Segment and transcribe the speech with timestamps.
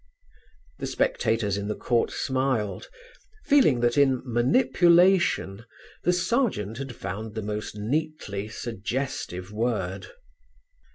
[0.79, 2.89] The spectators in the court smiled,
[3.45, 5.63] feeling that in "manipulation"
[6.01, 10.07] the Serjeant had found the most neatly suggestive word.